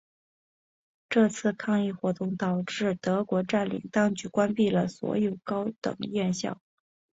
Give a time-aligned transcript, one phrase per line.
[1.09, 6.59] 这次抗议活动导致德国占领当局关闭了所有高等院校。